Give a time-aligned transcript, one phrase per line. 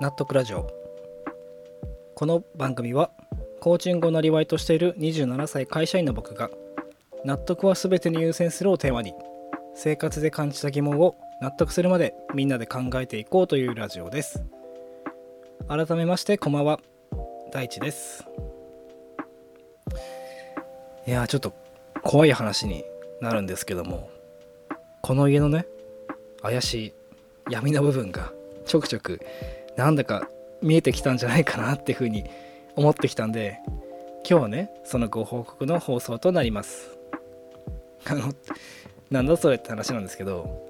[0.00, 0.66] 納得ラジオ。
[2.14, 3.10] この番組は
[3.60, 6.50] コーチングをなりわいとしている27歳会社員の僕が
[7.24, 9.14] 納得は全てに優先するをテーマに
[9.74, 14.44] 生活で感じた疑問を納得するまでみんなで考えていこうというラジオです。
[15.68, 16.80] 改めましてこんばんは。
[17.52, 18.24] 大地です。
[21.06, 21.52] いやーちょっと
[22.02, 22.84] 怖い話に
[23.20, 24.10] なるんですけども
[25.02, 25.66] この家のね
[26.42, 26.92] 怪しい
[27.50, 28.32] 闇の部分が
[28.64, 29.20] ちょくちょく
[29.76, 30.28] なんだか
[30.62, 32.24] 見えてきたんじゃないかなっていうふうに
[32.76, 33.60] 思ってきたんで
[34.28, 36.96] 今日はねそのご報告の放送となります。
[38.06, 38.32] あの
[39.10, 40.62] なんだそれって話なんですけど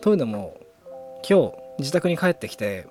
[0.00, 0.58] というのも
[1.28, 2.86] 今日自宅に帰ってきて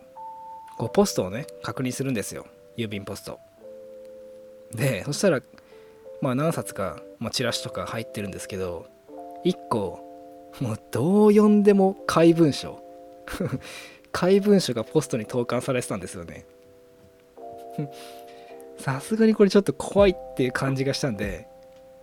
[0.78, 2.46] こうポストをね確認するんですよ。
[2.78, 3.40] 郵便ポスト。
[4.74, 5.42] でそしたら
[6.22, 8.88] まあ何冊か、まあ、チラシとか入ってるんですけど
[9.46, 10.00] 1個
[10.60, 12.82] もうどう読んでも怪文書。
[14.12, 16.46] 怪文書がポストに投函されてたんですよね。
[18.78, 21.48] さすがにこれちょっと怖いっていう感じがしたんで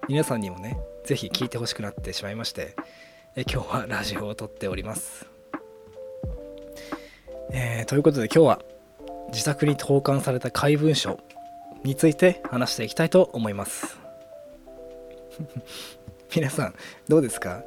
[0.08, 2.76] 皆さんにもね是非聞いてほしくなってしまいまして
[3.36, 5.26] え今日はラジオを撮っております。
[7.50, 8.62] えー、ということで今日は
[9.32, 11.18] 自宅に投函された怪文書
[11.82, 13.98] について話していきたいと思います。
[16.34, 16.74] 皆さん
[17.08, 17.62] どうですか？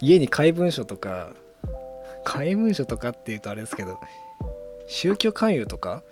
[0.00, 1.32] 家に怪文書とか
[2.30, 3.98] 怪文書とかっていうとあれですけど
[4.86, 6.04] 宗教勧誘とか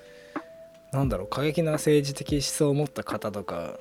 [0.90, 3.74] なんだろう過激な政治的思想を持った方とか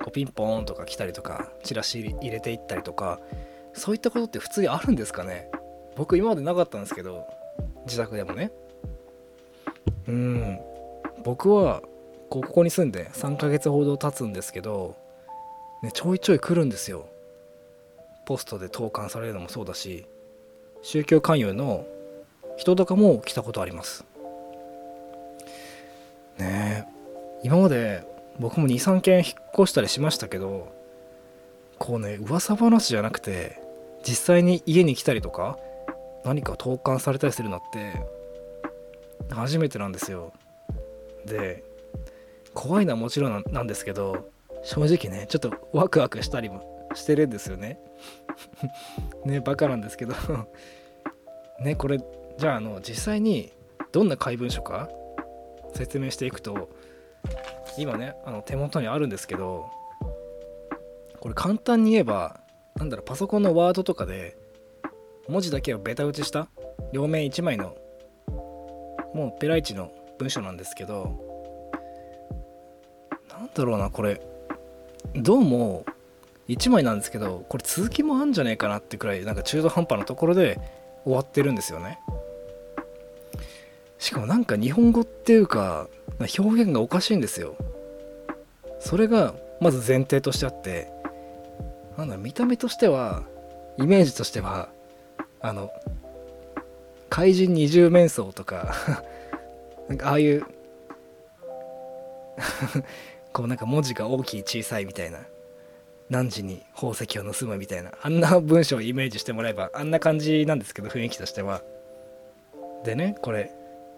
[0.00, 3.20] こうピンポーンとか来たりとかチラシ入れていったりとか
[3.72, 5.48] そういったことって普通にあるんですかね？
[5.94, 7.24] 僕今までなかったんですけど
[7.84, 8.50] 自宅でもね。
[10.08, 10.58] うん。
[11.22, 11.82] 僕は
[12.30, 14.96] ここに住んで3ヶ月ほど経つんですけど、
[15.82, 17.06] ね、ちょいちょい来るんですよ。
[18.26, 20.06] ポストで投函されるのもそうだし。
[20.82, 21.86] 宗教勧誘の
[22.56, 24.04] 人とかも来たことあります。
[26.38, 27.00] ねえ。
[27.42, 28.06] 今まで
[28.38, 30.72] 僕も23軒引っ越したりしましたけど
[31.78, 33.60] こうね噂話じゃなくて
[34.06, 35.58] 実際に家に来たりとか
[36.24, 37.94] 何か投函されたりするのって
[39.30, 40.32] 初めてなんですよ。
[41.26, 41.62] で
[42.54, 44.28] 怖いのはもちろんなんですけど
[44.62, 47.78] 正直ねちょっとワクワクしたりもしてるんですよね。
[49.24, 50.14] ねバカなんですけど。
[51.60, 51.98] ねこれ
[52.38, 53.52] じゃああの実際に
[53.92, 54.88] どんな怪文書か？
[55.74, 56.68] 説明していくと
[57.78, 59.70] 今ねあの手元にあるんですけど
[61.20, 62.40] これ簡単に言えば
[62.76, 64.36] なんだろうパソコンのワードとかで
[65.28, 66.48] 文字だけをベタ打ちした
[66.92, 67.76] 両面1枚の
[69.14, 71.16] もうペライチの文章なんですけど
[73.30, 74.20] なんだろうなこれ。
[75.14, 75.84] どうも
[76.50, 80.60] 1枚なんですけどこれ続きもあんじゃねえかなってくらいなんか中途半端なところで
[81.04, 82.00] 終わってるんですよね。
[83.98, 85.88] しかもなんか日本語っていうか
[86.18, 87.54] 表現がおかしいんですよ。
[88.80, 90.90] それがまず前提としてあって
[91.96, 93.22] なんだ見た目としては
[93.78, 94.70] イメージとしては
[95.40, 95.70] あの
[97.10, 98.74] 怪人二重面相とか
[99.88, 100.44] なんかああいう
[103.32, 105.20] こうなんか文字が大きい小さいみたいな。
[106.10, 111.62] 何時に宝石を盗むみたいなあんな文章をイメージしてもらえばあんな感じなんですけど雰囲気としては。
[112.84, 113.52] でねこれ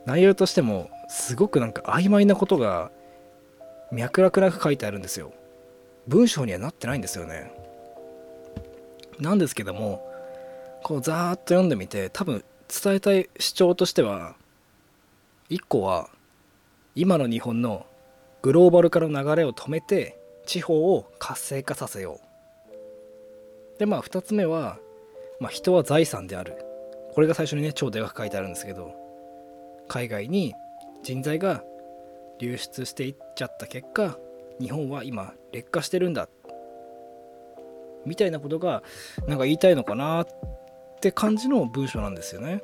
[0.04, 2.90] 内容としてもすごくなんか曖昧なことが
[3.90, 5.32] 脈絡なく書いてあるんですよ。
[6.06, 7.50] 文章にはなってないんですよね。
[9.18, 10.06] なんですけども
[10.82, 14.34] こうざーっと読んでみて多分伝えたい主張としては
[15.48, 16.10] 1個は
[16.94, 17.86] 今の日本の
[18.42, 22.20] グローバル化の流れを止めて地方を活性化させよ
[23.76, 23.78] う。
[23.78, 24.78] でまあ2つ目は、
[25.40, 26.56] まあ、人は財産である。
[27.14, 28.94] これが最初にね超でかく書いてあるんですけど
[29.86, 30.54] 海外に
[31.02, 31.62] 人材が
[32.38, 34.16] 流出していっちゃった結果
[34.58, 36.28] 日本は今劣化してるんだ。
[38.04, 38.82] みたいなことが
[39.28, 40.26] なんか言いたいのかなっ
[41.00, 42.62] て感じの文章なんですよね。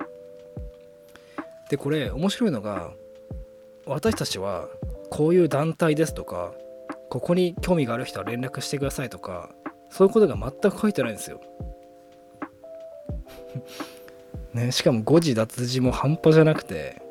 [1.70, 2.92] でこれ面白いのが
[3.86, 4.68] 私たちは
[5.10, 6.52] こういう団体ですとか
[7.10, 9.50] ここに興味がある人は連絡してくださいとか
[9.90, 11.40] そういうことが全く書いてないんですよ。
[14.52, 17.02] ね、しかも誤字脱字も半端じゃなくて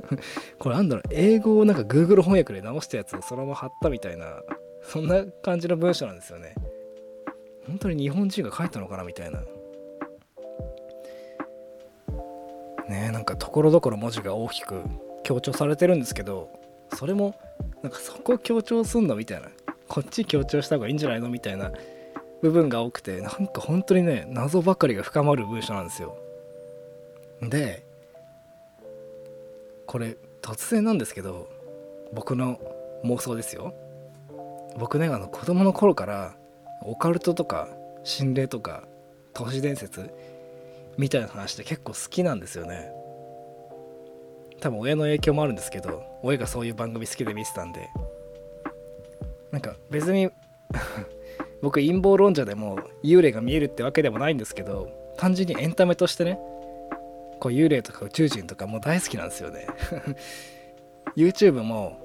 [0.58, 4.42] これなんだろう英語をなんか Google 翻訳で直したやつをそのまま貼ったみたいな
[4.82, 6.54] そんな感じの文章なんですよね。
[7.66, 9.42] 本当に日本人が書いたのかなみたいな。
[12.88, 14.82] ねなんかところどころ文字が大きく
[15.22, 16.48] 強調されてるんですけど
[16.94, 17.34] それも
[17.82, 19.48] なんかそこ強調すんのみたいな。
[19.88, 21.72] こっち強調した方がいいんじゃないのみたいな。
[22.42, 26.16] 部分が多くてなんか本当にね謎ばかりが深まる文章なんですよ。
[27.40, 27.84] で
[29.86, 31.48] これ突然なんですけど
[32.12, 32.58] 僕の
[33.04, 33.74] 妄想ですよ。
[34.76, 36.34] 僕ねあの子供の頃から
[36.82, 37.68] オカルトとか
[38.02, 38.82] 心霊とか
[39.34, 40.10] 都市伝説
[40.98, 42.90] みたいな話って結構好きなんですよね。
[44.62, 47.90] 多分親の影響もあるんですけど親がそういう番組好きで見てたんで。
[49.50, 50.30] なんか別に
[51.60, 54.88] 僕陰謀論者でも幽霊が見えるってわけでもないんですけど
[55.18, 56.38] 単純にエンタメとしてね
[57.38, 59.66] こう幽霊とか宇宙人とかもう大好きなんですよね。
[61.16, 61.98] YouTube も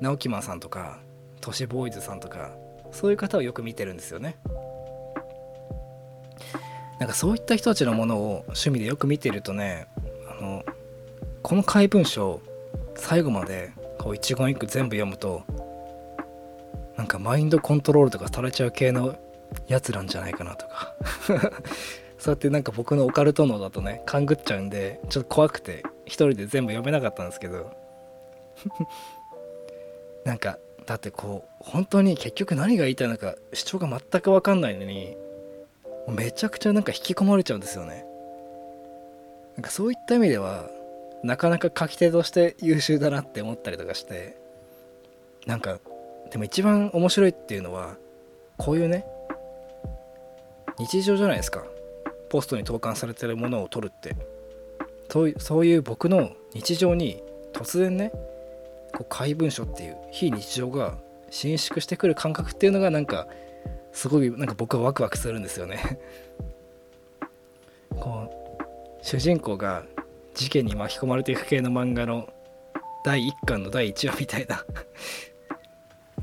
[0.00, 1.00] 直木マンさんとか
[1.40, 2.52] 都市ボーイズさんとか
[2.90, 4.36] そういう方をよく見てるんですよね。
[6.98, 9.88] なんかそういった人たちのものを趣味でよく見てるとね
[11.42, 12.40] この怪文書
[12.94, 15.42] 最後までこう一言一句全部読むと
[16.96, 19.16] なんかマインドコントロールとかされちゃう系の
[19.66, 20.94] やつなんじゃないかなとか。
[22.18, 27.72] そうやってなんか僕のオカルト脳だとね勘ぐっちゃうんでちょっと怖くて一人で全部読めなかったんですけど。
[30.24, 35.16] なんかだってこう本当に結局何が言いたいのか主張が全く分かんないのに
[36.08, 38.06] めちゃくちゃなんか引き込まれちゃうんですよね。
[39.56, 40.70] なんかそういった意味では
[41.22, 44.36] なかなか書き手として優秀だなって思ったりとかして
[45.46, 45.78] なんか
[46.30, 47.96] でも一番面白いっていうのは
[48.56, 49.04] こういうね
[50.78, 51.64] 日常じゃないですか。
[52.30, 54.16] ポストに投函されてるものを取るって。
[55.38, 57.22] そういう僕の日常に
[57.52, 58.10] 突然ね
[58.94, 60.96] こう怪文書っていう非日常が
[61.28, 63.26] 伸縮してくる感覚っていうのがなんか
[63.92, 65.98] すごいなんか僕はワクワクするんですよね。
[68.00, 69.84] こう主人公が
[70.34, 72.32] 事件に巻き込まれていく系の漫画の
[73.04, 74.64] 第1巻の第1話みたいな。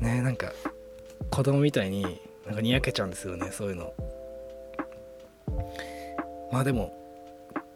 [0.00, 0.52] ねなんか
[1.30, 3.92] 子供みたいになんかにやけちゃうんですよねそういうの。
[6.50, 6.96] まあでも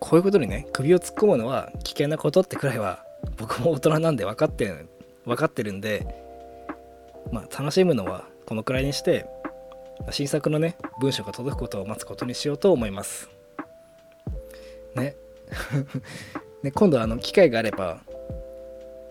[0.00, 3.04] こういうことにね首を突っ込むのは危険なことってくらいは
[3.36, 4.88] 僕も大人なんで分かってる
[5.24, 6.06] 分かってるんで
[7.30, 9.26] まあ楽しむのはこのくらいにして
[10.10, 13.30] 新作のね文章が届くことを待つことにしようと思います。
[14.94, 15.16] ね。
[16.62, 18.00] ね今度あの機会があれば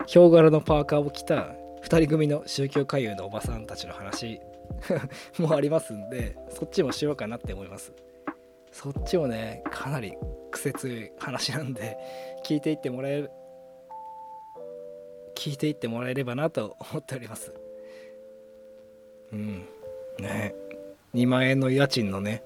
[0.05, 4.39] ヒョウ柄のパーカーを着た2人組の宗教勧誘のおばさんたちの話
[5.37, 7.91] もありますんでそっちもしようかなって思います。
[8.71, 10.13] そっちもねかなり
[10.49, 11.95] 癖強い話なんで
[12.43, 13.31] 聞いていってもらえる
[15.35, 17.53] 聞いていってもらえればなと思っております。
[19.31, 19.65] うん。
[20.19, 20.55] ね。
[21.13, 22.43] 2万円の家賃のね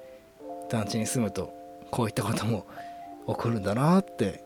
[0.70, 1.54] 団地に住むと
[1.92, 2.66] こういったことも
[3.28, 4.44] 起こるんだなって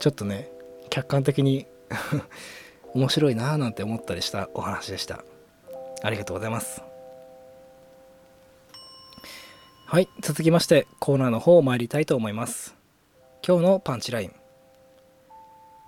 [0.00, 0.50] ちょっとね
[0.90, 1.66] 客観的に
[2.94, 5.24] 面白いなーなんて思ったりしたお話でした。
[6.02, 6.82] ありがとうございます。
[9.86, 12.74] はい続きましてコーナーの方参りたいと思います。
[13.46, 14.34] 今日のパンチライン。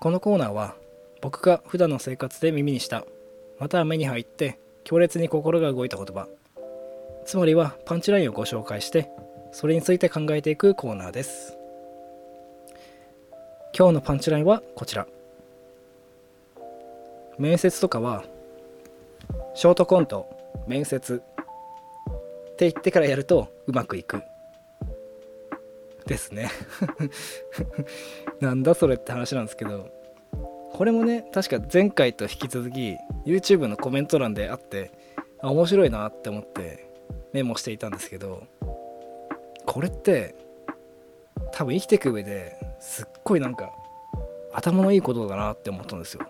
[0.00, 0.76] このコーナーは
[1.20, 3.04] 僕が普段の生活で耳にした
[3.58, 6.28] または目に入って強烈に心が動いた言葉。
[7.24, 9.10] つまりはパンチラインをご紹介して
[9.54, 11.56] それについて考えていくコーナーです。
[13.72, 15.06] 今日のパンチラインはこちら。
[17.38, 18.24] 面接とかは
[19.54, 20.28] ショートコント
[20.66, 21.22] 面接。
[21.22, 24.24] って言ってからやるとうまくいく。
[26.04, 26.50] ですね。
[28.42, 29.88] なんだそれって話なんですけど
[30.72, 34.90] これもね確か前回と引き続き YouTube のコメント欄であって
[35.38, 36.90] あ面白いなって思って
[37.32, 38.48] メモしていたんですけど
[39.66, 40.34] これって
[41.52, 43.70] 多分生きていく上ですっごいなんか
[44.52, 46.26] 頭のいいことだなって思ったんですよ。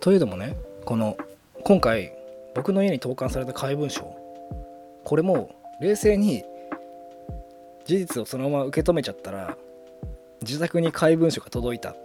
[0.00, 1.16] というのもねこの
[1.62, 2.12] 今回
[2.54, 4.02] 僕の家に投函された怪文書
[5.04, 6.42] これも冷静に
[7.84, 9.56] 事実をそのまま受け止めちゃったら
[10.42, 11.96] 自宅に怪文書が届いたっ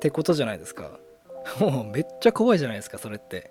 [0.00, 0.90] てことじゃないですか。
[1.60, 3.50] もうめっちゃ怖いじゃないですかそれって。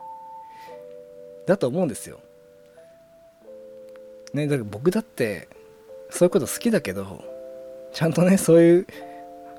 [1.45, 2.19] だと思うんですよ。
[4.35, 5.47] ねだから僕だって
[6.09, 7.23] そういうこと好きだけど
[7.93, 8.87] ちゃんとねそういう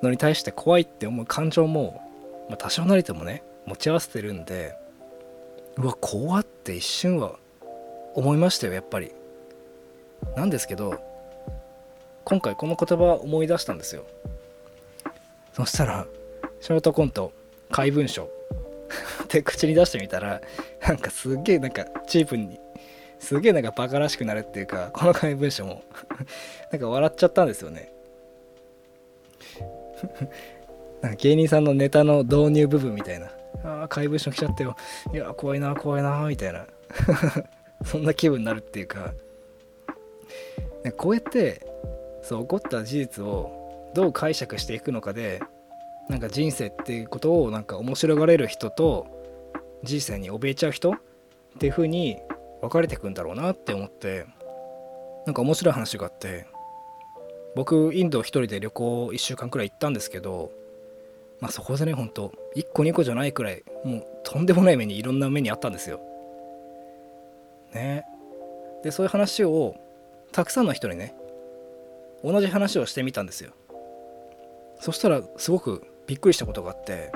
[0.03, 2.01] のに対して怖いって思う感情も、
[2.49, 4.75] まあ、多少なりともね持ち合わせてるんで
[5.77, 7.37] うわ怖って一瞬は
[8.15, 9.13] 思いましたよやっぱり。
[10.35, 10.99] なんですけど
[12.25, 14.05] 今回この言葉を思い出したんですよ。
[15.53, 16.07] そしたら
[16.61, 17.33] ショートコント
[17.71, 18.31] 怪文書。
[19.25, 20.41] って口に出してみたら
[20.87, 22.59] なんかすっげえなんかチープに
[23.19, 25.83] すげえなんかバカらしくなるっていうかこの怪文書も。
[26.71, 27.93] なんか笑っちゃったんですよね。
[31.01, 33.31] なんか芸人さんのネタの導入部分みたいな。
[33.65, 34.77] ああ怪文書来ちゃったよ。
[35.13, 36.67] いや怖いな怖いなみたいな。
[37.85, 39.13] そんな気分になるっていうか。
[40.97, 41.67] こうやって
[42.23, 45.41] そう起こった事実をどう解釈していくのかで
[46.09, 49.07] なんか人生っていうことをなんか面白がれる人と
[49.83, 50.95] 人生に怯えちゃう人っ
[51.59, 52.19] ていう風に
[52.67, 54.27] 分かれてくんだろうなって思って
[55.25, 56.47] なんか面白い話があって
[57.55, 60.51] 僕インド一人で旅行1週間くらい行ったんですけど
[61.41, 66.01] まあそこでねほんと1個2個じゃないくらいもうとんでもない目にいろんな目にあったんですよ。
[67.73, 68.05] ね
[68.83, 69.77] でそういう話を
[70.33, 71.15] たくさんの人にね
[72.25, 73.53] 同じ話をしてみたんですよ。
[74.81, 77.13] そしたらすごくびっくりしたことがあって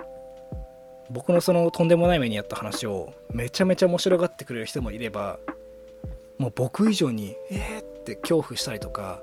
[1.11, 5.39] 僕のそのとんでもない目にあった話をめちゃめちゃ面白がってくれる人もいれば
[6.39, 9.23] もう僕以上に「えー!」って恐怖したりとか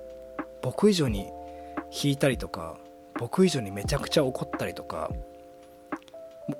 [0.61, 1.27] 僕以上に
[2.03, 2.77] 引いたりとか
[3.17, 5.11] 僕以上にめちゃくちゃ怒ったりとか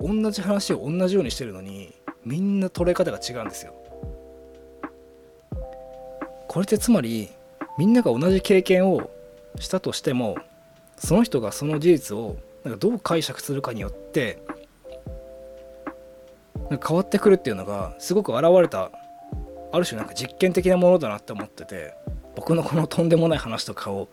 [0.00, 1.94] 同じ話を同じようにしてるのに
[2.24, 3.74] みんな捉え方が違うんですよ。
[6.48, 7.28] これってつまり
[7.76, 9.10] みんなが同じ経験を
[9.58, 10.36] したとしても
[10.96, 14.38] その人がその事実をなんかどう解釈するかによって
[16.70, 18.90] なんか変わってくるっていうのがすごく現れた
[19.72, 21.94] ある種なんか実験的なものだなって思ってて
[22.36, 24.08] 僕のこのとんでもない話とかを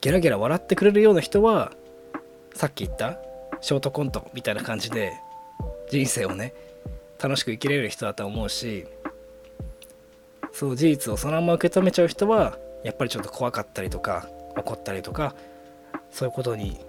[0.00, 1.72] ゲラゲラ笑ってくれるような人は
[2.54, 3.18] さっき言った
[3.60, 5.12] ショートコントみたいな感じで
[5.90, 6.54] 人生をね
[7.22, 8.86] 楽しく生きれる人だと思うし
[10.52, 15.34] そう事実をそのまま受け止めちゃう人はやっぱりちょっと怖かったりとか怒ったりとか
[16.10, 16.80] そういうことに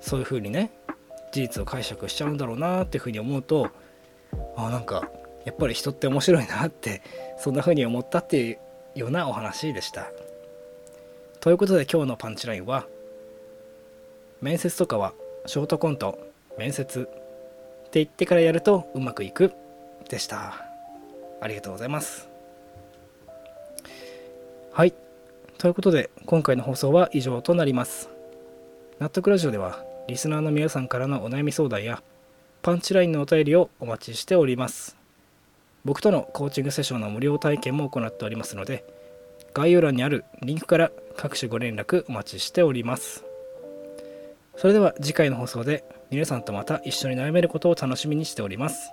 [0.00, 0.70] そういうふうにね
[1.32, 3.70] 事実を解釈しちゃうんだろうなっていうふうに思うと
[4.56, 5.08] あなんか
[5.44, 7.02] やっぱり人って面白いなって
[7.38, 8.58] そんなふうに思ったっていう
[8.94, 10.06] ようなお話でした。
[11.40, 12.86] ということで今日のパンチラインは
[14.42, 15.14] 面接とかは
[15.46, 16.18] ショートコント
[16.58, 19.52] 面接って言ってからやるとうまくいく
[20.08, 20.64] でした。
[21.40, 22.28] ありがとうございます。
[24.72, 24.94] はい。
[25.58, 28.10] ということで今回の放送は以上となります。
[28.98, 32.02] 納得ラジオではリスナーの皆さんからのお悩み相談や
[32.62, 34.96] パンチラインのお便りをお待ちしております。
[35.84, 38.84] 僕とのコーチングセッションの無料体験も行っておりますので
[39.54, 43.24] 概要欄にあるリンクから各種ご連絡お待ちしております。
[44.56, 48.92] それでは次回の放送で皆さんとまた一緒に悩めることを楽しみにしております。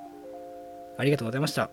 [0.97, 1.69] ありがとうございました。